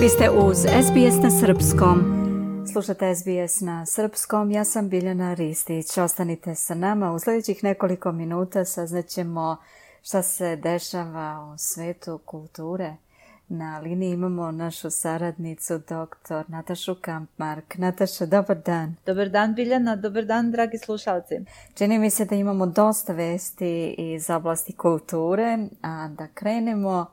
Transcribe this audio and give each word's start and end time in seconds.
Vi 0.00 0.08
ste 0.08 0.30
uz 0.30 0.56
SBS 0.58 1.22
na 1.22 1.30
Srpskom. 1.30 1.98
Slušate 2.72 3.14
SBS 3.14 3.60
na 3.60 3.86
Srpskom, 3.86 4.50
ja 4.50 4.64
sam 4.64 4.88
Biljana 4.88 5.34
Ristić. 5.34 5.98
Ostanite 5.98 6.54
sa 6.54 6.74
nama, 6.74 7.12
u 7.12 7.18
sljedećih 7.18 7.64
nekoliko 7.64 8.12
minuta 8.12 8.64
saznaćemo 8.64 9.56
šta 10.02 10.22
se 10.22 10.56
dešava 10.56 11.52
u 11.54 11.58
svetu 11.58 12.18
kulture. 12.18 12.94
Na 13.48 13.78
liniji 13.78 14.12
imamo 14.12 14.50
našu 14.50 14.90
saradnicu, 14.90 15.80
doktor 15.88 16.44
Natašu 16.48 16.94
Kampmark. 17.00 17.78
Nataša, 17.78 18.26
dobar 18.26 18.56
dan. 18.56 18.96
Dobar 19.06 19.28
dan, 19.28 19.54
Biljana. 19.54 19.96
Dobar 19.96 20.24
dan, 20.24 20.50
dragi 20.50 20.78
slušalci. 20.78 21.34
Čini 21.74 21.98
mi 21.98 22.10
se 22.10 22.24
da 22.24 22.34
imamo 22.34 22.66
dosta 22.66 23.12
vesti 23.12 23.94
iz 23.98 24.30
oblasti 24.30 24.72
kulture, 24.72 25.58
a 25.82 26.08
da 26.08 26.26
krenemo 26.26 27.06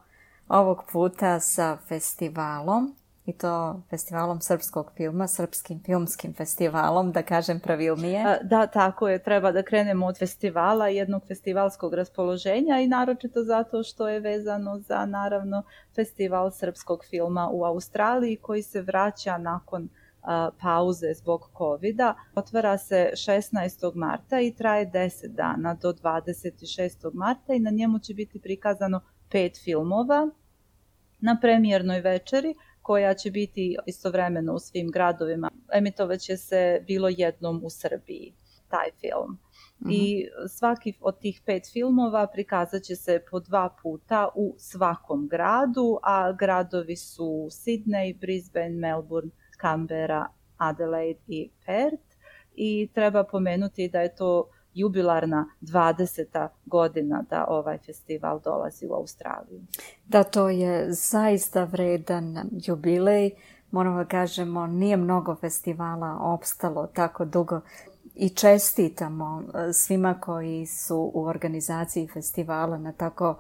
ovog 0.48 0.84
puta 0.92 1.40
sa 1.40 1.78
festivalom 1.88 2.96
i 3.26 3.34
to 3.34 3.82
festivalom 3.90 4.42
srpskog 4.42 4.92
filma, 4.96 5.28
srpskim 5.28 5.80
filmskim 5.86 6.34
festivalom, 6.34 7.12
da 7.12 7.22
kažem 7.22 7.60
pravilnije. 7.60 8.40
Da, 8.44 8.68
tako 8.68 9.08
je. 9.08 9.24
Treba 9.24 9.52
da 9.52 9.64
krenemo 9.64 10.06
od 10.06 10.18
festivala, 10.20 10.88
jednog 10.88 11.28
festivalskog 11.28 11.94
raspoloženja 11.94 12.80
i 12.80 12.88
naročito 12.88 13.44
zato 13.44 13.84
što 13.84 14.08
je 14.08 14.20
vezano 14.20 14.80
za, 14.80 15.06
naravno, 15.06 15.64
festival 15.96 16.52
srpskog 16.52 17.06
filma 17.10 17.50
u 17.52 17.64
Australiji 17.64 18.36
koji 18.36 18.62
se 18.62 18.82
vraća 18.82 19.38
nakon 19.38 19.90
pauze 20.62 21.14
zbog 21.14 21.50
covid 21.58 21.96
-a. 21.96 22.14
Otvara 22.36 22.78
se 22.78 23.10
16. 23.14 23.96
marta 23.96 24.40
i 24.40 24.56
traje 24.56 24.92
10 24.92 25.28
dana 25.28 25.74
do 25.74 25.94
26. 25.94 27.14
marta 27.14 27.54
i 27.54 27.60
na 27.60 27.70
njemu 27.70 28.00
će 28.00 28.14
biti 28.14 28.40
prikazano 28.40 29.02
pet 29.30 29.58
filmova 29.64 30.30
na 31.20 31.38
premijernoj 31.42 32.02
večeri 32.02 32.56
koja 32.82 33.14
će 33.14 33.32
biti 33.32 33.78
istovremeno 33.86 34.54
u 34.54 34.60
svim 34.60 34.92
gradovima. 34.92 35.52
Emitovaće 35.74 36.38
se 36.38 36.84
bilo 36.88 37.10
jednom 37.10 37.62
u 37.64 37.70
Srbiji 37.70 38.34
taj 38.68 38.90
film. 39.02 39.32
Mm 39.32 39.88
-hmm. 39.88 39.94
I 39.94 40.28
svaki 40.50 40.94
od 41.02 41.20
tih 41.20 41.42
pet 41.46 41.64
filmova 41.74 42.28
prikazat 42.28 42.84
će 42.84 42.96
se 42.96 43.24
po 43.32 43.40
dva 43.40 43.76
puta 43.82 44.30
u 44.36 44.56
svakom 44.58 45.28
gradu, 45.28 46.00
a 46.04 46.32
gradovi 46.32 46.96
su 46.96 47.48
Sydney, 47.50 48.20
Brisbane, 48.20 48.70
Melbourne, 48.70 49.32
Canberra, 49.62 50.28
Adelaide 50.58 51.20
i 51.28 51.52
Perth. 51.66 52.04
I 52.56 52.90
treba 52.94 53.24
pomenuti 53.24 53.90
da 53.90 54.02
je 54.02 54.16
to 54.16 54.50
jubilarna 54.78 55.50
20. 55.62 56.48
godina 56.66 57.24
da 57.30 57.46
ovaj 57.50 57.78
festival 57.78 58.40
dolazi 58.44 58.88
u 58.88 58.94
Australiju. 58.94 59.62
Da, 60.06 60.24
to 60.24 60.50
je 60.50 60.94
zaista 60.94 61.64
vredan 61.64 62.50
jubilej. 62.52 63.32
Moramo 63.72 63.98
da 63.98 64.06
kažemo, 64.06 64.68
nije 64.68 64.98
mnogo 64.98 65.36
festivala 65.36 66.18
opstalo 66.22 66.88
tako 66.88 67.26
dugo 67.26 67.62
i 68.16 68.30
čestitamo 68.30 69.44
e, 69.44 69.74
svima 69.74 70.14
koji 70.14 70.66
su 70.66 71.12
u 71.14 71.26
organizaciji 71.26 72.08
festivala 72.08 72.78
na 72.78 72.92
tako 72.92 73.36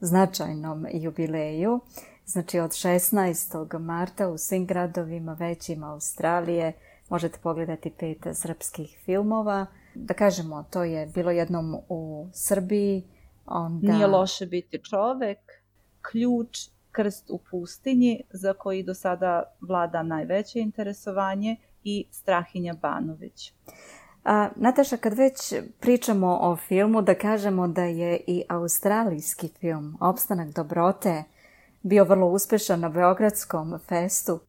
značajnom 0.00 0.86
jubileju. 0.92 1.80
Znači 2.26 2.60
od 2.60 2.70
16. 2.70 3.78
marta 3.78 4.28
u 4.28 4.38
svim 4.38 4.66
gradovima 4.66 5.32
većima 5.32 5.92
Australije 5.92 6.72
možete 7.08 7.38
pogledati 7.42 7.90
pet 7.90 8.26
srpskih 8.34 8.98
filmova– 9.04 9.66
da 9.94 10.14
kažemo, 10.14 10.64
to 10.70 10.84
je 10.84 11.06
bilo 11.06 11.30
jednom 11.30 11.76
u 11.88 12.28
Srbiji. 12.32 13.04
Onda... 13.46 13.92
Nije 13.92 14.06
loše 14.06 14.46
biti 14.46 14.78
čovek, 14.78 15.38
ključ, 16.10 16.58
krst 16.90 17.30
u 17.30 17.38
pustinji, 17.50 18.22
za 18.30 18.52
koji 18.52 18.82
do 18.82 18.94
sada 18.94 19.42
vlada 19.60 20.02
najveće 20.02 20.58
interesovanje 20.60 21.56
i 21.84 22.06
Strahinja 22.10 22.74
Banović. 22.82 23.52
A, 24.24 24.48
Nataša, 24.56 24.96
kad 24.96 25.14
već 25.14 25.54
pričamo 25.80 26.38
o 26.40 26.56
filmu, 26.56 27.02
da 27.02 27.14
kažemo 27.14 27.68
da 27.68 27.82
je 27.82 28.20
i 28.26 28.42
australijski 28.48 29.48
film 29.48 29.96
Opstanak 30.00 30.54
dobrote 30.54 31.24
bio 31.82 32.04
vrlo 32.04 32.26
uspešan 32.26 32.80
na 32.80 32.88
Beogradskom 32.88 33.78
festu. 33.88 34.40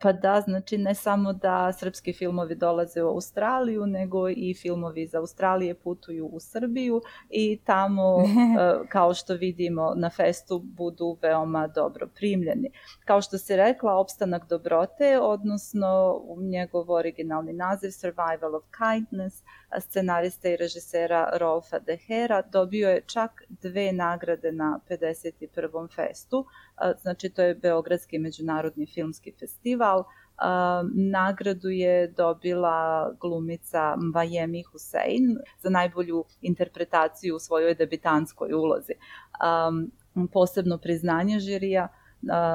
Pa 0.00 0.12
da, 0.12 0.40
znači 0.40 0.78
ne 0.78 0.94
samo 0.94 1.32
da 1.32 1.72
srpski 1.72 2.12
filmovi 2.12 2.54
dolaze 2.54 3.02
u 3.02 3.08
Australiju, 3.08 3.86
nego 3.86 4.28
i 4.28 4.54
filmovi 4.54 5.02
iz 5.02 5.14
Australije 5.14 5.74
putuju 5.74 6.26
u 6.26 6.40
Srbiju 6.40 7.00
i 7.30 7.60
tamo, 7.64 8.18
e, 8.22 8.88
kao 8.88 9.14
što 9.14 9.34
vidimo 9.34 9.92
na 9.96 10.10
festu, 10.10 10.58
budu 10.58 11.18
veoma 11.22 11.66
dobro 11.66 12.08
primljeni. 12.14 12.70
Kao 13.04 13.22
što 13.22 13.38
se 13.38 13.56
rekla, 13.56 13.98
Opstanak 13.98 14.48
dobrote, 14.48 15.20
odnosno 15.20 16.20
njegov 16.40 16.90
originalni 16.90 17.52
naziv 17.52 17.90
Survival 17.90 18.54
of 18.54 18.64
Kindness, 18.78 19.42
scenarista 19.80 20.48
i 20.48 20.56
režisera 20.56 21.30
Rolfa 21.32 21.78
Dehera, 21.78 22.42
dobio 22.42 22.90
je 22.90 23.02
čak 23.06 23.30
dve 23.48 23.92
nagrade 23.92 24.52
na 24.52 24.80
51. 24.88 25.94
festu, 25.94 26.46
znači 26.98 27.30
to 27.30 27.42
je 27.42 27.54
Beogradski 27.54 28.18
međunarodni 28.18 28.86
filmski 28.86 29.32
festival, 29.40 29.71
nagradu 30.94 31.68
je 31.68 32.08
dobila 32.08 33.10
glumica 33.20 33.96
Mvajemi 33.96 34.62
Hussein 34.62 35.36
za 35.62 35.70
najbolju 35.70 36.24
interpretaciju 36.40 37.36
u 37.36 37.38
svojoj 37.38 37.74
debitanskoj 37.74 38.52
ulozi. 38.52 38.92
Posebno 40.32 40.78
priznanje 40.78 41.38
žirija 41.38 41.88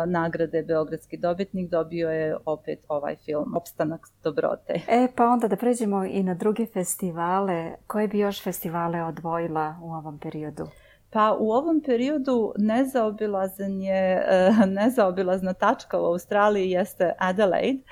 nagrade 0.07 0.63
Beogradski 0.63 1.17
dobitnik 1.17 1.69
dobio 1.69 2.09
je 2.09 2.37
opet 2.45 2.79
ovaj 2.87 3.15
film 3.15 3.55
Opstanak 3.55 4.07
dobrote. 4.23 4.73
E, 4.87 5.07
pa 5.15 5.25
onda 5.25 5.47
da 5.47 5.55
pređemo 5.55 6.05
i 6.05 6.23
na 6.23 6.33
druge 6.33 6.65
festivale. 6.65 7.71
Koje 7.87 8.07
bi 8.07 8.19
još 8.19 8.43
festivale 8.43 9.03
odvojila 9.03 9.75
u 9.83 9.93
ovom 9.93 10.19
periodu? 10.19 10.67
Pa 11.09 11.37
u 11.39 11.51
ovom 11.51 11.81
periodu 11.85 12.53
nezaobilazan 12.57 13.81
je, 13.81 14.25
eh, 14.27 14.65
nezaobilazna 14.65 15.53
tačka 15.53 15.99
u 15.99 16.05
Australiji 16.05 16.71
jeste 16.71 17.13
Adelaide. 17.19 17.83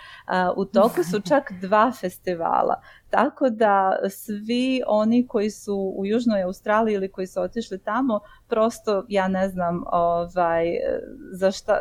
U 0.56 0.66
toku 0.66 1.04
su 1.04 1.22
čak 1.30 1.52
dva 1.62 1.92
festivala. 2.02 2.82
Tako 3.10 3.50
da 3.50 3.98
svi 4.10 4.82
oni 4.88 5.28
koji 5.28 5.50
su 5.50 5.94
u 5.98 6.06
Južnoj 6.06 6.42
Australiji 6.42 6.96
ili 6.96 7.12
koji 7.12 7.28
su 7.28 7.42
otišli 7.42 7.80
tamo, 7.80 8.20
prosto 8.48 9.06
ja 9.08 9.28
ne 9.28 9.50
znam 9.50 9.84
ovaj, 9.92 10.66
za 11.32 11.52
šta, 11.52 11.78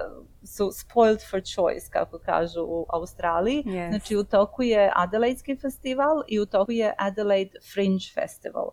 su 0.46 0.70
spoiled 0.72 1.20
for 1.30 1.40
choice, 1.40 1.90
kako 1.90 2.18
kažu 2.18 2.60
u 2.62 2.86
Australiji. 2.88 3.62
Yes. 3.66 3.88
Znači, 3.88 4.16
u 4.16 4.24
toku 4.24 4.62
je 4.62 4.92
Adelaidski 4.94 5.56
festival 5.56 6.22
i 6.28 6.40
u 6.40 6.46
toku 6.46 6.72
je 6.72 6.94
Adelaide 6.98 7.58
Fringe 7.72 8.04
Festival. 8.14 8.66
Uh, 8.66 8.72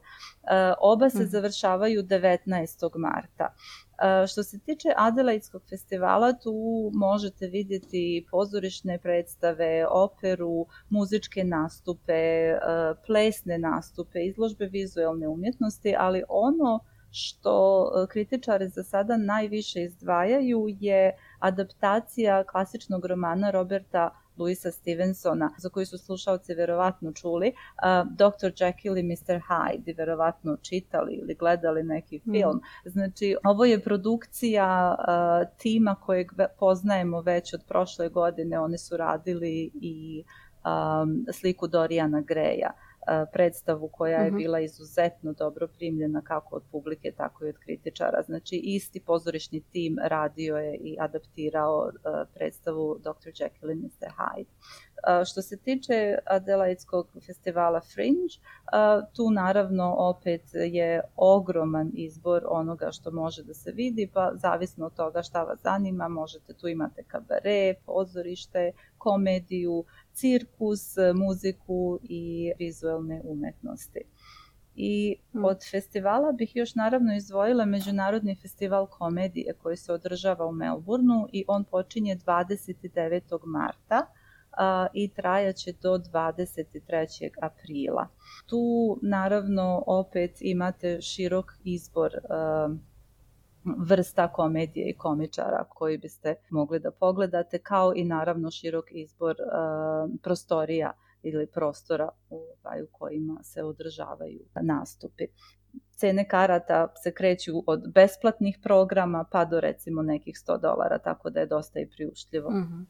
oba 0.80 1.10
se 1.10 1.24
mm. 1.24 1.28
završavaju 1.28 2.04
19. 2.04 2.98
marta. 2.98 3.54
Uh, 3.54 4.28
što 4.28 4.44
se 4.44 4.60
tiče 4.60 4.90
Adelaidskog 4.98 5.62
festivala, 5.70 6.34
tu 6.34 6.54
možete 6.94 7.48
vidjeti 7.48 8.28
pozorišne 8.31 9.00
predstave, 9.00 9.88
operu, 9.90 10.66
muzičke 10.90 11.44
nastupe, 11.44 12.52
uh, 12.54 12.98
plesne 13.06 13.58
nastupe, 13.58 14.20
izložbe 14.26 14.66
vizualne 14.66 15.28
umjetnosti, 15.28 15.96
ali 15.98 16.24
ono 16.30 16.80
što 17.12 17.88
kritičari 18.10 18.68
za 18.68 18.84
sada 18.84 19.18
najviše 19.18 19.84
izdvajaju 19.84 20.66
je 20.80 21.16
adaptacija 21.40 22.44
klasičnog 22.44 23.06
romana 23.06 23.52
Roberta 23.52 24.10
Louisa 24.38 24.72
Stevensona, 24.72 25.52
za 25.58 25.70
koji 25.70 25.86
su 25.86 25.98
slušalci 25.98 26.54
verovatno 26.54 27.12
čuli, 27.12 27.48
uh, 27.48 28.12
Dr. 28.12 28.52
Jekyll 28.52 28.98
i 29.00 29.04
Mr. 29.04 29.40
Hyde, 29.50 29.84
i 29.86 29.94
verovatno 29.94 30.58
čitali 30.62 31.14
ili 31.14 31.36
gledali 31.36 31.84
neki 31.84 32.18
mhm. 32.18 32.32
film. 32.32 32.56
Mm. 32.56 32.90
Znači, 32.90 33.36
ovo 33.44 33.66
je 33.66 33.84
produkcija 33.84 34.96
uh, 35.00 35.57
tima 35.57 35.96
kojeg 35.96 36.31
poznajemo 36.60 37.22
već 37.22 37.54
od 37.54 37.62
prošle 37.68 38.10
godine. 38.10 38.60
Oni 38.60 38.78
su 38.78 38.98
radili 38.98 39.72
i 39.74 40.24
um, 40.66 41.25
sliku 41.34 41.68
Dorijana 41.68 42.22
Greja 42.22 42.72
predstavu 43.33 43.88
koja 43.88 44.19
je 44.19 44.27
mhm. 44.27 44.38
bila 44.38 44.59
izuzetno 44.59 45.33
dobro 45.33 45.68
primljena 45.68 46.21
kako 46.21 46.56
od 46.56 46.63
publike, 46.71 47.12
tako 47.12 47.45
i 47.45 47.50
od 47.50 47.57
kritičara. 47.57 48.21
Znači, 48.21 48.56
isti 48.56 49.00
pozorišni 49.00 49.62
tim 49.62 49.98
radio 50.03 50.57
je 50.57 50.75
i 50.75 50.98
adaptirao 51.00 51.92
predstavu 52.33 52.98
Dr. 53.00 53.30
Jekyll 53.30 53.71
and 53.71 53.83
Mr. 53.83 54.09
Hyde. 54.18 54.45
Što 55.25 55.42
se 55.42 55.57
tiče 55.57 56.18
Adelaidskog 56.25 57.07
festivala 57.25 57.81
Fringe, 57.94 58.33
tu 59.15 59.31
naravno 59.31 59.95
opet 59.97 60.42
je 60.54 61.01
ogroman 61.15 61.92
izbor 61.94 62.44
onoga 62.47 62.92
što 62.92 63.12
može 63.12 63.44
da 63.44 63.54
se 63.54 63.71
vidi, 63.71 64.09
pa 64.13 64.31
zavisno 64.36 64.86
od 64.86 64.94
toga 64.94 65.24
šta 65.24 65.44
vas 65.44 65.59
zanima, 65.62 66.07
možete 66.07 66.54
tu 66.54 66.68
imate 66.68 67.04
kabare, 67.04 67.74
pozorište, 67.86 68.71
komediju, 68.97 69.86
cirkus, 70.13 70.96
muziku 71.16 72.00
i 72.04 72.52
vizualne 72.60 73.22
umetnosti. 73.24 74.00
I 74.75 75.16
mm. 75.34 75.46
od 75.46 75.58
festivala 75.72 76.31
bih 76.31 76.56
još 76.56 76.75
naravno 76.75 77.16
izdvojila 77.16 77.66
Međunarodni 77.66 78.36
festival 78.36 78.88
komedije 78.88 79.54
koji 79.54 79.78
se 79.78 79.94
održava 79.94 80.46
u 80.46 80.52
Melbourneu 80.52 81.28
i 81.31 81.46
on 81.48 81.63
počinje 81.63 82.16
29. 82.16 83.40
marta 83.46 84.06
a, 84.52 84.88
i 84.94 85.08
trajaće 85.08 85.74
do 85.81 85.98
23. 85.98 87.30
aprila. 87.42 88.07
Tu 88.46 88.98
naravno 89.02 89.84
opet 89.88 90.38
imate 90.42 91.02
širok 91.02 91.52
izbor 91.64 92.12
a, 92.30 92.69
vrsta 93.63 94.28
komedije 94.28 94.90
i 94.90 94.98
komičara 94.98 95.66
koji 95.69 95.98
biste 95.98 96.36
mogli 96.50 96.80
da 96.80 96.92
pogledate, 96.92 97.60
kao 97.60 97.94
i 97.96 98.04
naravno 98.04 98.52
širok 98.52 98.86
izbor 98.90 99.36
a, 99.52 100.08
prostorija 100.24 100.94
ili 101.24 101.48
prostora 101.48 102.10
ovaj, 102.30 102.81
u 102.81 102.88
kojima 102.92 103.44
se 103.44 103.63
održavaju 103.63 104.40
nastupi. 104.62 105.24
Cene 105.96 106.28
karata 106.28 106.94
se 107.04 107.12
kreću 107.13 107.52
od 107.68 107.94
besplatnih 107.94 108.60
programa 108.63 109.25
pa 109.31 109.46
do 109.46 109.60
recimo 109.60 110.02
nekih 110.02 110.36
100 110.48 110.62
dolara, 110.62 110.98
tako 110.98 111.30
da 111.30 111.40
je 111.40 111.46
dosta 111.46 111.80
i 111.80 111.90
priuštljivo. 111.90 112.50
Mm 112.50 112.56
-hmm. 112.56 112.86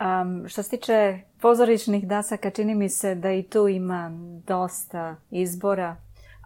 Um, 0.00 0.48
što 0.48 0.62
se 0.62 0.70
tiče 0.70 1.20
pozorišnih 1.40 2.08
dasaka, 2.08 2.50
čini 2.50 2.74
mi 2.74 2.88
se 2.88 3.14
da 3.14 3.32
i 3.32 3.42
tu 3.42 3.68
ima 3.68 4.10
dosta 4.46 5.16
izbora. 5.30 5.96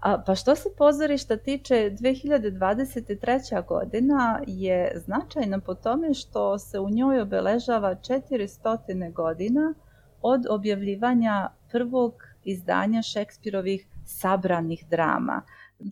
A, 0.01 0.23
pa 0.27 0.35
što 0.35 0.57
se 0.57 0.69
pozorišta 0.79 1.37
tiče, 1.37 1.75
2023. 1.75 3.67
godina 3.67 4.41
je 4.47 4.93
značajna 5.05 5.61
po 5.61 5.75
tome 5.75 6.15
što 6.15 6.59
se 6.59 6.79
u 6.79 6.91
njoj 6.91 7.21
obeležava 7.21 7.95
400 7.95 9.13
godina 9.13 9.75
od 10.23 10.47
objavljivanja 10.51 11.49
prvog 11.71 12.15
izdanja 12.45 13.03
Šekspirovih 13.03 13.87
sabranih 14.07 14.85
drama. 14.91 15.43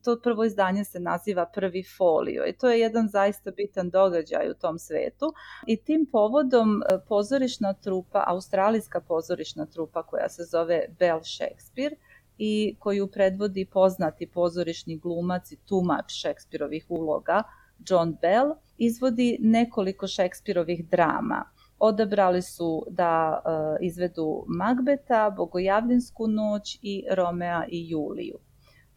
To 0.04 0.20
prvo 0.22 0.44
izdanje 0.44 0.84
se 0.84 1.00
naziva 1.00 1.46
Prvi 1.46 1.84
folio 1.96 2.46
i 2.46 2.52
to 2.52 2.68
je 2.68 2.80
jedan 2.80 3.08
zaista 3.08 3.50
bitan 3.50 3.90
događaj 3.90 4.50
u 4.50 4.54
tom 4.54 4.78
svetu 4.78 5.34
i 5.66 5.76
tim 5.76 6.06
povodom 6.12 6.82
e, 6.82 6.98
pozorišna 7.08 7.72
trupa, 7.72 8.24
australijska 8.26 9.00
pozorišna 9.00 9.66
trupa 9.66 10.02
koja 10.02 10.28
se 10.28 10.44
zove 10.44 10.86
Bell 10.98 11.20
Shakespeare 11.24 11.96
i 12.38 12.76
koju 12.78 13.06
predvodi 13.06 13.66
poznati 13.72 14.26
pozorišni 14.26 14.98
glumac 14.98 15.52
i 15.52 15.56
tumač 15.56 16.12
Šekspirovih 16.12 16.86
uloga 16.88 17.42
John 17.88 18.16
Bell, 18.20 18.54
izvodi 18.76 19.38
nekoliko 19.40 20.06
Šekspirovih 20.06 20.88
drama– 20.88 21.44
odabrali 21.78 22.42
su 22.42 22.86
da 22.90 23.42
uh, 23.44 23.76
izvedu 23.80 24.44
Magbeta, 24.48 25.30
Bogojavljinsku 25.30 26.26
noć 26.26 26.78
i 26.82 27.04
Romea 27.10 27.64
i 27.68 27.90
Juliju. 27.90 28.38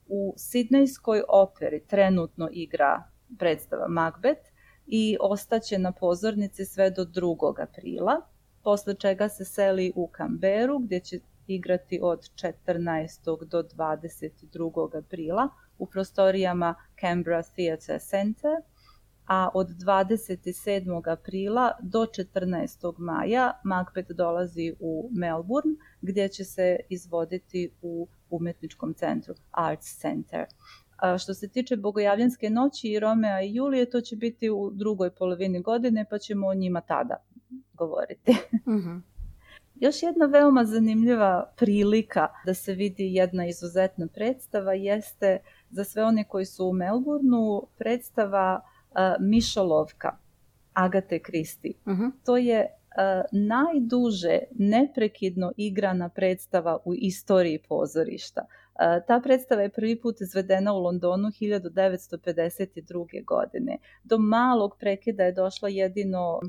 U 0.08 0.34
Sidnejskoj 0.38 1.24
operi 1.30 1.86
trenutno 1.88 2.50
igra 2.52 3.04
predstava 3.40 3.88
Magbet 3.88 4.38
i 4.88 5.18
ostaće 5.22 5.78
na 5.78 5.92
pozornici 5.92 6.66
sve 6.66 6.90
do 6.92 7.06
2. 7.06 7.62
aprila, 7.62 8.22
posle 8.64 8.96
čega 8.96 9.30
se 9.30 9.46
seli 9.46 9.94
u 9.96 10.08
Kamberu 10.08 10.80
gdje 10.80 11.00
će 11.00 11.20
igrati 11.56 12.00
od 12.02 12.20
14. 12.20 13.46
do 13.46 13.64
22. 13.64 14.98
aprila 14.98 15.50
u 15.78 15.86
prostorijama 15.86 16.76
Canberra 17.02 17.44
Theatre 17.44 18.00
Center– 18.00 18.52
a 19.32 19.50
od 19.54 19.68
27. 19.68 21.12
aprila 21.12 21.72
do 21.82 22.00
14. 22.00 22.94
maja 22.98 23.60
Macbeth 23.64 24.12
dolazi 24.12 24.74
u 24.80 25.10
Melbourne 25.12 25.76
gdje 26.02 26.30
će 26.30 26.44
se 26.44 26.80
izvoditi 26.90 27.72
u 27.82 28.08
umetničkom 28.30 28.94
centru 28.94 29.34
Arts 29.52 30.00
Center. 30.00 30.46
A 30.98 31.18
što 31.18 31.34
se 31.34 31.50
tiče 31.50 31.78
Bogojavljanske 31.78 32.50
noći 32.50 32.88
i 32.88 33.00
Romea 33.00 33.42
i 33.42 33.56
Julije, 33.56 33.90
to 33.90 34.02
će 34.02 34.16
biti 34.16 34.50
u 34.50 34.72
drugoj 34.74 35.16
polovini 35.16 35.62
godine, 35.62 36.06
pa 36.10 36.18
ćemo 36.18 36.48
o 36.48 36.54
njima 36.54 36.82
tada 36.82 37.16
govoriti. 37.74 38.32
Mm 38.68 38.72
-hmm. 38.72 39.02
Još 39.82 40.04
jedna 40.04 40.26
veoma 40.26 40.66
zanimljiva 40.66 41.52
prilika 41.58 42.28
da 42.46 42.54
se 42.54 42.74
vidi 42.74 43.14
jedna 43.14 43.48
izuzetna 43.48 44.08
predstava 44.14 44.74
jeste 44.74 45.40
za 45.70 45.84
sve 45.84 46.04
one 46.04 46.24
koji 46.24 46.46
su 46.46 46.68
u 46.68 46.74
Melbourneu 46.74 47.68
predstava 47.78 48.62
uh, 48.62 48.98
Mišolovka 49.20 50.18
Agate 50.74 51.20
Kristi. 51.20 51.74
Uh 51.86 51.94
mhm. 51.94 52.04
-huh. 52.04 52.12
To 52.26 52.38
je 52.38 52.60
uh, 52.60 53.26
najduže 53.32 54.40
neprekidno 54.52 55.52
igrana 55.58 56.10
predstava 56.10 56.78
u 56.86 56.94
istoriji 56.94 57.60
pozorišta. 57.70 58.46
Ta 59.08 59.20
predstava 59.24 59.62
je 59.62 59.70
prvi 59.70 60.02
put 60.02 60.22
izvedena 60.22 60.74
u 60.74 60.80
Londonu 60.80 61.28
1952. 61.28 63.26
godine. 63.26 63.78
Do 64.04 64.18
malog 64.18 64.76
prekida 64.80 65.24
je 65.24 65.32
došla 65.32 65.70
jedino 65.70 66.40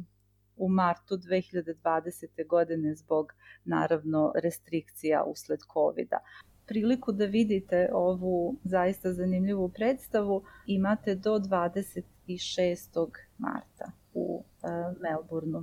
u 0.56 0.69
martu 0.69 1.14
2020. 1.16 2.46
godine 2.49 2.94
zbog 2.94 3.32
naravno 3.64 4.32
restrikcija 4.43 5.25
usled 5.25 5.60
covid 5.75 6.08
-a 6.08 6.19
priliku 6.66 7.12
da 7.12 7.25
vidite 7.25 7.88
ovu 7.93 8.56
zaista 8.64 9.12
zanimljivu 9.12 9.69
predstavu 9.69 10.43
imate 10.66 11.14
do 11.14 11.38
26. 11.38 13.08
marta 13.38 13.93
u 14.14 14.44
uh, 14.62 14.70
Melbourneu. 15.02 15.60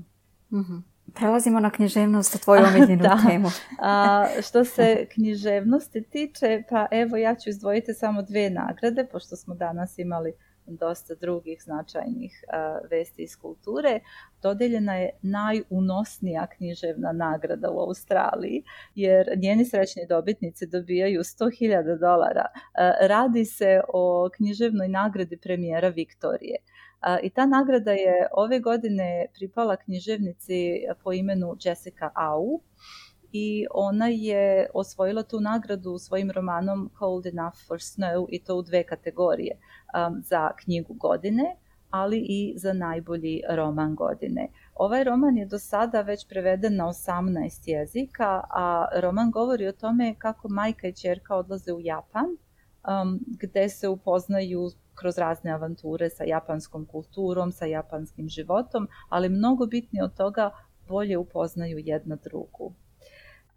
Mm 0.51 0.59
-hmm. 0.59 0.81
Prelazimo 1.13 1.59
na 1.59 1.69
književnost, 1.69 2.44
tvoju 2.44 2.62
omiljenu 2.69 3.03
da. 3.03 3.19
temu. 3.30 3.47
A, 3.81 4.25
što 4.41 4.65
se 4.65 5.07
književnosti 5.13 6.01
tiče, 6.01 6.63
pa 6.69 6.88
evo 6.91 7.18
ja 7.18 7.36
ću 7.36 7.50
izdvojiti 7.50 7.94
samo 7.94 8.21
dve 8.21 8.50
nagrade, 8.50 9.07
pošto 9.12 9.36
smo 9.36 9.56
danas 9.56 9.97
imali 9.97 10.33
dosta 10.75 11.16
drugih 11.16 11.63
značajnih 11.63 12.44
vesti 12.92 13.24
iz 13.24 13.38
kulture. 13.38 14.00
Dodeljena 14.42 14.95
je 14.95 15.10
najunosnija 15.21 16.48
književna 16.48 17.12
nagrada 17.12 17.71
u 17.71 17.80
Australiji, 17.80 18.63
jer 18.95 19.38
njeni 19.38 19.66
srećni 19.66 20.06
dobitnici 20.10 20.68
dobijaju 20.68 21.19
100.000 21.19 22.00
dolara. 22.00 22.45
Radi 23.01 23.45
se 23.45 23.81
o 23.94 24.30
književnoj 24.36 24.88
nagradi 24.88 25.38
premijera 25.38 25.89
Viktorije. 25.89 26.56
I 27.24 27.30
ta 27.30 27.45
nagrada 27.45 27.92
je 27.92 28.27
ove 28.31 28.60
godine 28.60 29.25
pripala 29.33 29.75
književnici 29.75 30.81
po 31.04 31.13
imenu 31.13 31.57
Jessica 31.65 32.10
Au, 32.15 32.60
i 33.31 33.65
ona 33.71 34.07
je 34.07 34.69
osvojila 34.73 35.23
tu 35.23 35.39
nagradu 35.39 35.97
svojim 35.97 36.31
romanom 36.31 36.89
Cold 36.99 37.25
Enough 37.25 37.57
for 37.67 37.77
Snow 37.77 38.25
i 38.29 38.43
to 38.43 38.55
u 38.55 38.61
dve 38.61 38.83
kategorije, 38.83 39.57
um, 39.57 40.21
za 40.23 40.51
knjigu 40.63 40.93
godine, 40.93 41.55
ali 41.89 42.25
i 42.29 42.53
za 42.57 42.73
najbolji 42.73 43.41
roman 43.50 43.95
godine. 43.95 44.48
Ovaj 44.75 45.03
roman 45.03 45.38
je 45.38 45.45
do 45.45 45.59
sada 45.59 46.01
već 46.01 46.27
preveden 46.27 46.75
na 46.75 46.86
18 46.86 47.69
jezika, 47.69 48.43
a 48.50 48.88
roman 48.95 49.31
govori 49.31 49.67
o 49.67 49.71
tome 49.71 50.15
kako 50.17 50.50
majka 50.50 50.88
i 50.88 50.93
čerka 50.93 51.36
odlaze 51.36 51.74
u 51.74 51.79
Japan, 51.79 52.25
um, 52.25 53.19
gde 53.27 53.69
se 53.69 53.88
upoznaju 53.88 54.69
kroz 54.95 55.17
razne 55.17 55.51
avanture 55.51 56.09
sa 56.09 56.24
japanskom 56.24 56.86
kulturom, 56.86 57.51
sa 57.51 57.65
japanskim 57.65 58.29
životom, 58.29 58.88
ali 59.09 59.29
mnogo 59.29 59.65
bitnije 59.65 60.03
od 60.03 60.13
toga 60.13 60.51
bolje 60.88 61.17
upoznaju 61.17 61.77
jedna 61.77 62.15
drugu. 62.15 62.74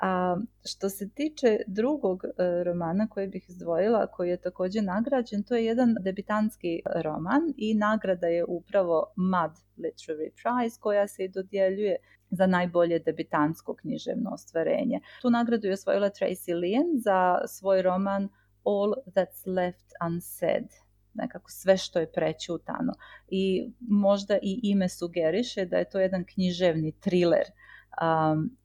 A 0.02 0.36
što 0.64 0.88
se 0.88 1.08
tiče 1.10 1.58
drugog 1.66 2.24
e, 2.24 2.30
romana 2.64 3.08
koji 3.08 3.28
bih 3.28 3.44
izdvojila, 3.48 4.06
koji 4.06 4.30
je 4.30 4.36
takođe 4.36 4.82
nagrađen, 4.82 5.42
to 5.42 5.54
je 5.54 5.64
jedan 5.64 5.94
debitanski 6.00 6.82
roman 6.94 7.42
i 7.56 7.74
nagrada 7.74 8.26
je 8.26 8.44
upravo 8.44 9.12
Mud 9.16 9.52
Literary 9.78 10.30
Prize 10.30 10.80
koja 10.80 11.08
se 11.08 11.24
i 11.24 11.28
dodjeljuje 11.28 11.96
za 12.30 12.46
najbolje 12.46 12.98
debitansko 12.98 13.74
književno 13.74 14.30
ostvarenje. 14.30 15.00
Tu 15.22 15.30
nagradu 15.30 15.66
je 15.66 15.72
osvojila 15.72 16.10
Tracy 16.10 16.54
Lien 16.54 16.86
za 17.04 17.38
svoj 17.48 17.82
roman 17.82 18.28
All 18.64 18.94
That's 19.06 19.46
Left 19.56 19.92
Unsaid 20.06 20.68
nekako 21.14 21.50
sve 21.50 21.76
što 21.76 21.98
je 21.98 22.12
prećutano. 22.12 22.92
I 23.28 23.72
možda 23.80 24.38
i 24.42 24.60
ime 24.62 24.88
sugeriše 24.88 25.64
da 25.64 25.78
je 25.78 25.90
to 25.90 26.00
jedan 26.00 26.24
književni 26.24 26.92
thriller 26.92 27.44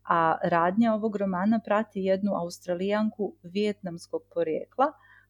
a 0.04 0.38
radnja 0.44 0.94
ovog 0.94 1.16
romana 1.16 1.60
prati 1.66 2.00
jednu 2.00 2.32
australijanku 2.36 3.36
vijetnamskog 3.44 4.22
porijekla 4.34 4.86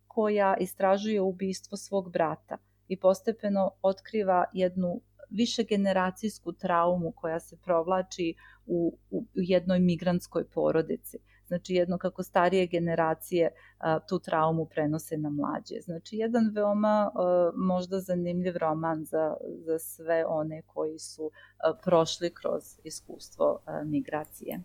koja 0.08 0.56
istražuje 0.60 1.22
ubistvo 1.22 1.78
svog 1.78 2.12
brata 2.12 2.58
i 2.88 3.00
postepeno 3.00 3.72
otkriva 3.82 4.46
jednu 4.54 5.02
višegeneracijsku 5.30 6.52
traumu 6.52 7.12
koja 7.12 7.40
se 7.40 7.58
provlači 7.58 8.34
u, 8.66 8.98
u 9.12 9.26
jednoj 9.34 9.80
migrantskoj 9.80 10.50
porodici. 10.50 11.18
Znači 11.48 11.74
jedno 11.74 11.98
kako 11.98 12.24
starije 12.24 12.68
generacije 12.68 13.52
a, 13.80 14.00
tu 14.00 14.20
traumu 14.20 14.66
prenose 14.66 15.18
na 15.18 15.30
mlađe. 15.30 15.82
Znači 15.82 16.18
jedan 16.18 16.52
veoma 16.54 17.12
a, 17.16 17.52
možda 17.56 18.00
zanimljiv 18.00 18.58
roman 18.58 19.06
za, 19.06 19.36
za 19.66 19.80
sve 19.80 20.26
one 20.26 20.62
koji 20.62 21.00
su 21.00 21.32
a, 21.58 21.74
prošli 21.84 22.30
kroz 22.34 22.64
iskustvo 22.84 23.60
a, 23.66 23.84
migracije. 23.84 24.60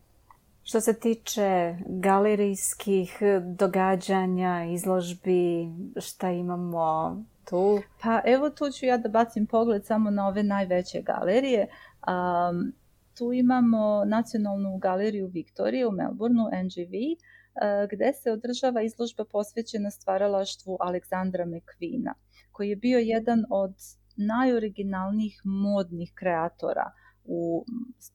Što 0.65 0.81
se 0.81 1.01
tiče 1.01 1.77
galerijskih 1.87 3.19
događanja, 3.59 4.65
izložbi, 4.65 5.69
šta 5.97 6.31
imamo 6.31 7.17
tu? 7.45 7.83
Pa 8.03 8.21
evo 8.25 8.51
tu 8.51 8.71
ću 8.71 8.87
ja 8.87 8.97
da 8.97 9.09
bacim 9.09 9.47
pogled 9.47 9.87
samo 9.87 10.11
na 10.11 10.29
ove 10.29 10.43
najveće 10.43 11.03
galerije. 11.03 11.67
Um, 12.07 12.73
tu 13.19 13.33
imamo 13.33 14.04
Nacionalnu 14.04 14.78
galeriju 14.78 15.26
Viktorije 15.26 15.87
u 15.87 15.92
Melbourneu, 15.92 16.47
NGV, 16.64 16.95
uh, 17.12 17.90
gde 17.92 18.12
se 18.12 18.33
održava 18.33 18.83
izložba 18.83 19.25
posvećena 19.25 19.90
stvaralaštvu 19.90 20.76
Aleksandra 20.81 21.45
McQueena, 21.45 22.14
koji 22.52 22.69
je 22.69 22.76
bio 22.76 22.99
jedan 22.99 23.45
od 23.50 23.75
najoriginalnijih 24.16 25.40
modnih 25.45 26.12
kreatora 26.14 26.92
u 27.25 27.64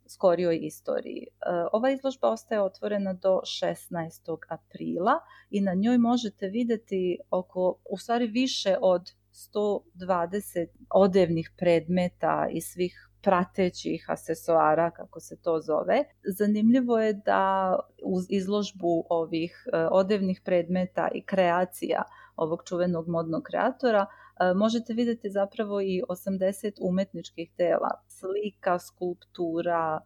skorijoj 0.08 0.60
istoriji. 0.62 1.22
E, 1.22 1.27
ova 1.72 1.92
izložba 1.92 2.30
ostaje 2.30 2.62
otvorena 2.62 3.13
do 3.13 3.42
16. 3.44 4.38
aprila 4.50 5.20
i 5.50 5.62
na 5.62 5.74
njoj 5.74 5.98
možete 5.98 6.48
videti 6.48 7.20
oko, 7.32 7.75
u 7.92 7.98
stvari 7.98 8.27
više 8.27 8.77
od 8.82 9.12
120 9.32 10.68
odevnih 10.89 11.51
predmeta 11.58 12.48
i 12.51 12.62
svih 12.62 13.07
pratećih 13.28 14.06
asesoara, 14.10 14.92
kako 14.92 15.20
se 15.20 15.38
to 15.42 15.60
zove. 15.60 16.04
Zanimljivo 16.38 17.00
je 17.00 17.14
da 17.14 17.76
uz 18.04 18.26
izložbu 18.30 19.06
ovih 19.10 19.66
e, 19.74 19.78
odevnih 19.92 20.42
predmeta 20.46 21.08
i 21.14 21.26
kreacija 21.26 22.04
ovog 22.36 22.64
čuvenog 22.66 23.08
modnog 23.08 23.44
kreatora 23.44 24.06
E, 24.40 24.54
možete 24.54 24.94
videti 24.94 25.30
zapravo 25.30 25.82
i 25.82 26.02
80 26.10 26.78
umetničkih 26.82 27.52
dela, 27.58 27.92
slika, 28.08 28.80
skulptura, 28.80 30.02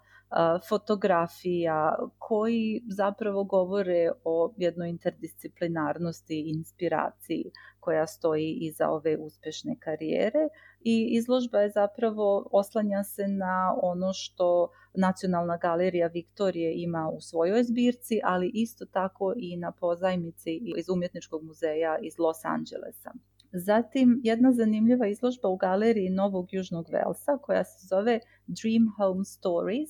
fotografija 0.70 1.96
koji 2.18 2.82
zapravo 2.88 3.44
govore 3.44 4.12
o 4.24 4.54
jednoj 4.58 4.90
interdisciplinarnosti 4.90 6.36
i 6.36 6.50
inspiraciji 6.50 7.52
koja 7.80 8.08
stoji 8.08 8.58
iza 8.62 8.90
ove 8.90 9.18
uspešne 9.18 9.76
karijere 9.80 10.48
i 10.82 11.08
izložba 11.12 11.60
je 11.60 11.70
zapravo 11.70 12.48
oslanja 12.52 13.04
se 13.04 13.28
na 13.28 13.76
ono 13.82 14.14
što 14.14 14.70
Nacionalna 14.94 15.58
galerija 15.58 16.08
Viktorije 16.08 16.74
ima 16.76 17.10
u 17.14 17.22
svojoj 17.22 17.64
zbirci, 17.64 18.20
ali 18.24 18.52
isto 18.54 18.86
tako 18.86 19.34
i 19.38 19.58
na 19.58 19.72
pozajmici 19.72 20.62
iz 20.78 20.90
Umjetničkog 20.90 21.44
muzeja 21.44 21.98
iz 22.02 22.20
Los 22.20 22.46
Angelesa. 22.46 23.12
Zatim 23.54 24.22
jedna 24.24 24.52
zanimljiva 24.52 25.08
izložba 25.08 25.48
u 25.50 25.58
galeriji 25.58 26.10
Novog 26.10 26.48
Južnog 26.52 26.86
Velsa 26.92 27.38
koja 27.42 27.64
se 27.64 27.88
zove 27.88 28.20
Dream 28.48 28.86
Home 28.98 29.26
Stories, 29.26 29.90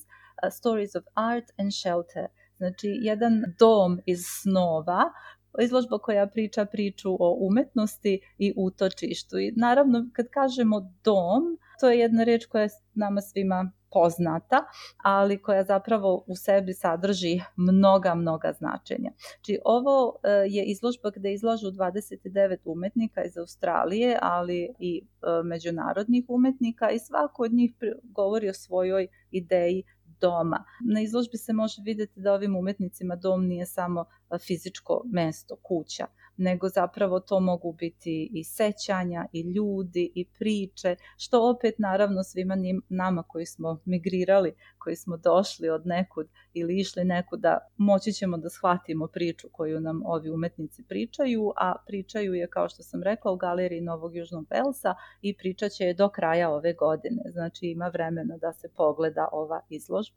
Stories 0.52 0.96
of 0.96 1.04
Art 1.14 1.46
and 1.58 1.72
Shelter. 1.74 2.28
Znači 2.58 2.88
jedan 3.02 3.44
dom 3.60 4.00
iz 4.06 4.20
snova 4.42 5.12
izložba 5.60 5.98
koja 5.98 6.28
priča 6.28 6.66
priču 6.66 7.10
o 7.20 7.38
umetnosti 7.40 8.22
i 8.38 8.54
utočištu. 8.58 9.38
I 9.40 9.54
naravno, 9.56 10.10
kad 10.14 10.26
kažemo 10.30 10.94
dom, 11.04 11.58
to 11.80 11.90
je 11.90 12.00
jedna 12.00 12.24
reč 12.24 12.46
koja 12.46 12.62
je 12.62 12.70
nama 12.94 13.22
svima 13.22 13.72
poznata, 13.92 14.66
ali 15.04 15.42
koja 15.42 15.64
zapravo 15.64 16.24
u 16.28 16.36
sebi 16.36 16.74
sadrži 16.74 17.42
mnoga, 17.56 18.16
mnoga 18.16 18.54
značenja. 18.54 19.12
Znači, 19.18 19.60
ovo 19.66 20.16
e, 20.24 20.30
je 20.30 20.66
izložba 20.66 21.12
gde 21.16 21.34
izlažu 21.34 21.68
29 21.68 22.58
umetnika 22.66 23.24
iz 23.24 23.38
Australije, 23.38 24.18
ali 24.22 24.74
i 24.80 25.02
e, 25.02 25.44
međunarodnih 25.44 26.26
umetnika 26.28 26.92
i 26.92 27.00
svako 27.00 27.44
od 27.44 27.54
njih 27.54 27.74
govori 28.04 28.50
o 28.50 28.54
svojoj 28.54 29.08
ideji 29.32 29.84
doma. 30.22 30.64
Na 30.94 31.02
izložbi 31.02 31.38
se 31.38 31.54
može 31.54 31.82
videti 31.86 32.20
da 32.20 32.34
ovim 32.34 32.56
umetnicima 32.56 33.16
dom 33.16 33.46
nije 33.46 33.66
samo 33.66 34.06
fizičko 34.48 35.02
mesto, 35.06 35.56
kuća, 35.56 36.06
nego 36.38 36.70
zapravo 36.70 37.20
to 37.20 37.40
mogu 37.40 37.74
biti 37.74 38.30
i 38.34 38.44
sećanja 38.44 39.26
i 39.34 39.42
ljudi 39.42 40.12
i 40.16 40.26
priče, 40.26 40.96
što 41.18 41.50
opet 41.50 41.76
naravno 41.78 42.24
svima 42.24 42.56
nama 42.90 43.24
koji 43.24 43.46
smo 43.46 43.82
migrirali, 43.86 44.54
koji 44.78 44.96
smo 44.96 45.18
došli 45.18 45.70
od 45.70 45.86
nekud 45.86 46.28
ili 46.54 46.80
išli 46.80 47.04
nekuda, 47.04 47.58
moći 47.78 48.14
ćemo 48.14 48.38
da 48.38 48.50
shvatimo 48.50 49.08
priču 49.08 49.48
koju 49.52 49.80
nam 49.80 50.02
ovi 50.06 50.30
umetnici 50.30 50.84
pričaju, 50.84 51.52
a 51.56 51.76
pričaju 51.88 52.34
je, 52.34 52.48
kao 52.48 52.70
što 52.70 52.84
sam 52.84 53.04
rekla, 53.04 53.32
u 53.32 53.36
galeriji 53.36 53.82
Novog 53.82 54.16
Južnog 54.16 54.46
Velsa 54.50 54.96
i 55.22 55.38
pričat 55.38 55.72
će 55.72 55.84
je 55.84 55.94
do 55.94 56.10
kraja 56.10 56.50
ove 56.50 56.74
godine. 56.74 57.22
Znači 57.32 57.66
ima 57.66 57.88
vremena 57.88 58.38
da 58.38 58.54
se 58.54 58.70
pogleda 58.76 59.28
ova 59.32 59.62
izložba. 59.70 60.11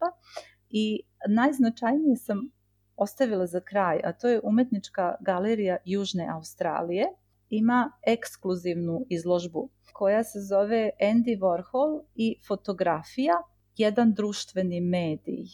I 0.71 1.01
najznačajnije 1.29 2.17
sam 2.17 2.51
ostavila 2.97 3.47
za 3.47 3.61
kraj, 3.61 4.01
a 4.05 4.13
to 4.13 4.29
je 4.29 4.41
umetnička 4.45 5.15
galerija 5.21 5.77
Južne 5.85 6.29
Australije. 6.35 7.07
Ima 7.51 7.93
ekskluzivnu 8.07 9.07
izložbu 9.09 9.71
koja 9.93 10.25
se 10.25 10.41
zove 10.41 10.91
Andy 11.01 11.39
Warhol 11.39 12.03
i 12.15 12.37
fotografija, 12.47 13.35
jedan 13.77 14.13
društveni 14.15 14.81
medij. 14.81 15.45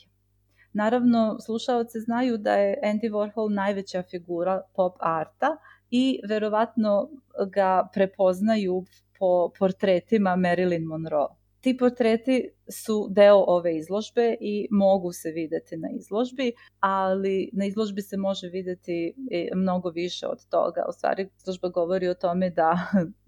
Naravno, 0.72 1.38
slušalci 1.40 2.00
znaju 2.00 2.38
da 2.38 2.54
je 2.54 2.80
Andy 2.84 3.10
Warhol 3.10 3.54
najveća 3.54 4.02
figura 4.10 4.62
pop 4.74 4.96
arta 5.00 5.56
i 5.90 6.20
verovatno 6.28 7.10
ga 7.52 7.88
prepoznaju 7.94 8.84
po 9.18 9.50
portretima 9.58 10.30
Marilyn 10.30 10.86
Monroe. 10.86 11.39
Ti 11.60 11.76
portreti 11.76 12.50
su 12.68 13.08
deo 13.10 13.44
ove 13.46 13.76
izložbe 13.76 14.36
i 14.40 14.68
mogu 14.70 15.12
se 15.12 15.30
videti 15.30 15.76
na 15.76 15.88
izložbi, 15.98 16.52
ali 16.80 17.50
na 17.52 17.64
izložbi 17.64 18.02
se 18.02 18.16
može 18.16 18.48
videti 18.48 19.14
mnogo 19.54 19.90
više 19.90 20.26
od 20.26 20.48
toga. 20.48 20.84
U 20.88 20.92
stvari, 20.92 21.28
izložba 21.38 21.68
govori 21.68 22.08
o 22.08 22.14
tome 22.14 22.50
da 22.50 22.78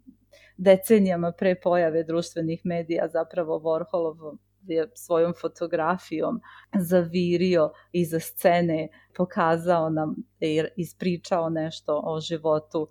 decenijama 0.66 1.32
pre 1.32 1.60
pojave 1.60 2.04
društvenih 2.04 2.60
medija 2.64 3.08
zapravo 3.08 3.60
Warholov 3.60 4.36
je 4.66 4.90
svojom 4.94 5.34
fotografijom 5.40 6.40
zavirio 6.78 7.70
iza 7.92 8.20
scene, 8.20 8.88
pokazao 9.16 9.90
nam 9.90 10.14
i 10.40 10.62
ispričao 10.76 11.50
nešto 11.50 12.00
o 12.04 12.20
životu 12.20 12.88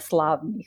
slavnih 0.00 0.66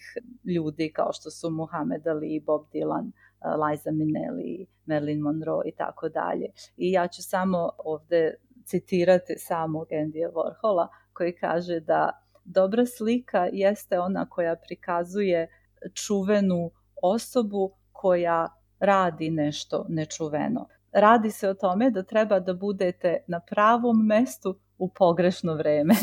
ljudi 0.55 0.91
kao 0.95 1.13
što 1.13 1.29
su 1.29 1.49
Muhammed 1.49 2.07
Ali, 2.07 2.43
Bob 2.45 2.61
Dylan, 2.73 3.11
Liza 3.55 3.91
Minnelli, 3.91 4.65
Marilyn 4.85 5.21
Monroe 5.21 5.69
i 5.69 5.71
tako 5.71 6.09
dalje. 6.09 6.47
I 6.77 6.91
ja 6.91 7.07
ću 7.07 7.23
samo 7.23 7.69
ovde 7.77 8.35
citirati 8.65 9.33
samog 9.37 9.87
Andyja 9.91 10.31
Warhola 10.31 10.87
koji 11.13 11.35
kaže 11.35 11.79
da 11.79 12.25
dobra 12.43 12.85
slika 12.85 13.49
jeste 13.51 13.99
ona 13.99 14.29
koja 14.29 14.55
prikazuje 14.55 15.47
čuvenu 15.93 16.71
osobu 17.03 17.71
koja 17.91 18.47
radi 18.79 19.29
nešto 19.29 19.85
nečuveno. 19.89 20.67
Radi 20.91 21.31
se 21.31 21.49
o 21.49 21.53
tome 21.53 21.89
da 21.91 22.03
treba 22.03 22.39
da 22.39 22.53
budete 22.53 23.17
na 23.27 23.39
pravom 23.39 24.05
mestu 24.05 24.59
u 24.77 24.89
pogrešno 24.89 25.53
vreme. 25.53 25.93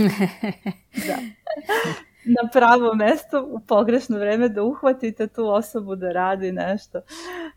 da 1.08 1.16
na 2.24 2.48
pravo 2.52 2.94
mesto 2.94 3.48
u 3.50 3.60
pogrešno 3.60 4.18
vreme 4.18 4.48
da 4.48 4.62
uhvatite 4.62 5.26
tu 5.26 5.48
osobu 5.48 5.96
da 5.96 6.12
radi 6.12 6.52
nešto 6.52 7.00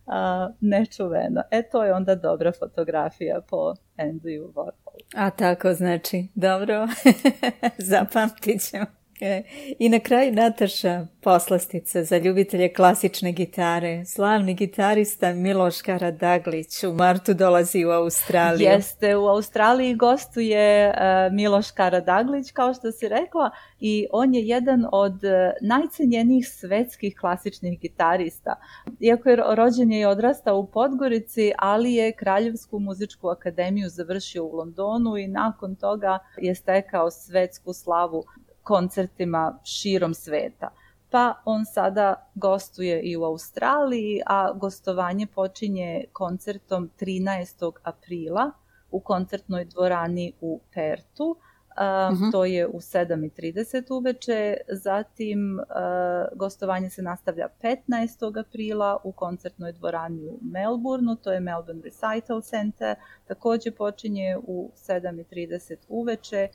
a, 0.05 0.49
nečuveno. 0.61 1.41
E 1.51 1.69
to 1.69 1.83
je 1.83 1.93
onda 1.93 2.15
dobra 2.15 2.51
fotografija 2.59 3.41
po 3.49 3.73
Andrew 3.97 4.53
Warhol. 4.53 4.99
A 5.15 5.29
tako 5.29 5.73
znači, 5.73 6.27
dobro, 6.35 6.87
zapamtit 7.91 8.61
ćemo. 8.69 9.04
E, 9.21 9.43
I 9.79 9.89
na 9.89 9.99
kraju 9.99 10.31
Nataša 10.31 11.07
poslastica 11.21 12.03
za 12.03 12.17
ljubitelje 12.17 12.73
klasične 12.73 13.31
gitare. 13.31 14.05
Slavni 14.05 14.53
gitarista 14.53 15.33
Miloš 15.33 15.81
Karadaglić 15.81 16.83
u 16.83 16.93
martu 16.93 17.33
dolazi 17.33 17.85
u 17.85 17.89
Australiju. 17.89 18.69
Jeste, 18.69 19.15
u 19.17 19.27
Australiji 19.27 19.95
gostuje 19.95 20.89
uh, 20.89 21.33
Miloš 21.33 21.71
Karadaglić, 21.71 22.51
kao 22.51 22.73
što 22.73 22.91
si 22.91 23.09
rekla, 23.09 23.49
i 23.79 24.07
on 24.11 24.35
je 24.35 24.47
jedan 24.47 24.85
od 24.91 25.23
e, 25.23 25.53
najcenjenijih 25.61 26.47
svetskih 26.49 27.15
klasičnih 27.19 27.79
gitarista. 27.79 28.55
Iako 28.99 29.29
je 29.29 29.35
rođen 29.55 29.91
je 29.91 30.01
i 30.01 30.05
odrastao 30.05 30.57
u 30.57 30.67
Podgorici, 30.67 31.51
ali 31.57 31.93
je 31.93 32.11
Kraljevsku 32.11 32.79
muzičku 32.79 33.27
akademiju 33.27 33.89
završio 33.89 34.43
u 34.43 34.55
Londonu 34.55 35.17
i 35.17 35.27
nakon 35.27 35.75
toga 35.75 36.19
je 36.37 36.55
stekao 36.55 37.11
svetsku 37.11 37.73
slavu 37.73 38.23
koncertima 38.65 39.59
širom 39.63 40.13
sveta. 40.13 40.69
Pa 41.09 41.33
on 41.45 41.65
sada 41.65 42.29
gostuje 42.35 43.01
i 43.01 43.17
u 43.17 43.23
Australiji, 43.23 44.21
a 44.25 44.53
gostovanje 44.53 45.27
počinje 45.27 46.05
koncertom 46.13 46.89
13. 46.99 47.71
aprila 47.83 48.51
u 48.91 48.99
koncertnoj 48.99 49.65
dvorani 49.65 50.33
u 50.41 50.59
Pertu. 50.73 51.29
uh, 51.29 52.31
to 52.31 52.45
je 52.45 52.67
u 52.67 52.79
7.30 52.79 53.93
uveče, 53.93 54.57
zatim 54.67 55.59
uh, 55.59 56.37
gostovanje 56.37 56.89
se 56.89 57.01
nastavlja 57.01 57.47
15. 57.61 58.39
aprila 58.39 58.97
u 59.03 59.11
koncertnoj 59.11 59.71
dvorani 59.71 60.27
u 60.27 60.39
Melbourneu, 60.41 61.15
to 61.15 61.31
je 61.31 61.39
Melbourne 61.39 61.81
Recital 61.83 62.41
Center, 62.41 62.95
takođe 63.27 63.71
počinje 63.71 64.37
u 64.47 64.71
7.30 64.75 65.75
uveče, 65.89 66.47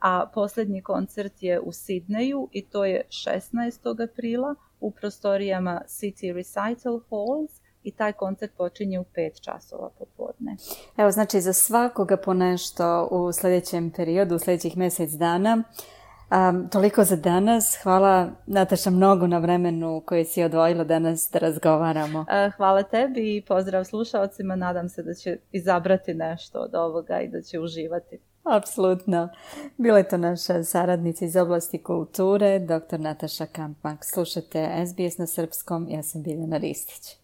a 0.00 0.30
poslednji 0.34 0.82
koncert 0.82 1.42
je 1.42 1.60
u 1.60 1.72
Sidneju 1.72 2.48
i 2.52 2.66
to 2.66 2.84
je 2.84 3.02
16. 3.08 4.04
aprila 4.04 4.54
u 4.80 4.90
prostorijama 4.90 5.80
City 5.86 6.32
Recital 6.32 7.00
Halls 7.10 7.50
i 7.82 7.90
taj 7.90 8.12
koncert 8.12 8.52
počinje 8.56 9.00
u 9.00 9.04
5 9.16 9.40
časova 9.40 9.90
popodne. 9.98 10.56
Evo, 10.96 11.10
znači 11.10 11.40
za 11.40 11.52
svakoga 11.52 12.16
po 12.16 12.34
nešto 12.34 13.08
u 13.10 13.32
sledećem 13.32 13.90
periodu, 13.90 14.34
u 14.34 14.38
sledećih 14.38 14.76
mesec 14.76 15.10
dana. 15.10 15.62
Um, 16.30 16.68
toliko 16.68 17.04
za 17.04 17.16
danas. 17.16 17.78
Hvala 17.82 18.30
Nataša 18.46 18.90
mnogo 18.90 19.26
na 19.26 19.38
vremenu 19.38 20.02
koje 20.06 20.24
si 20.24 20.42
odvojila 20.42 20.84
danas 20.84 21.30
da 21.32 21.38
razgovaramo. 21.38 22.20
Uh, 22.20 22.54
hvala 22.56 22.82
tebi 22.82 23.36
i 23.36 23.42
pozdrav 23.42 23.84
slušalcima. 23.84 24.56
Nadam 24.56 24.88
se 24.88 25.02
da 25.02 25.14
će 25.14 25.38
izabrati 25.52 26.14
nešto 26.14 26.58
od 26.58 26.74
ovoga 26.74 27.20
i 27.20 27.28
da 27.28 27.42
će 27.42 27.60
uživati. 27.60 28.18
Apsolutno. 28.44 29.28
Bila 29.76 29.98
je 29.98 30.08
to 30.08 30.16
naša 30.16 30.62
saradnica 30.62 31.24
iz 31.24 31.36
oblasti 31.36 31.82
kulture, 31.82 32.58
dr. 32.58 33.00
Nataša 33.00 33.46
Kampmak. 33.46 34.04
Slušate 34.04 34.86
SBS 34.86 35.18
na 35.18 35.26
srpskom, 35.26 35.86
ja 35.88 36.02
sam 36.02 36.22
Biljana 36.22 36.56
Ristić. 36.56 37.23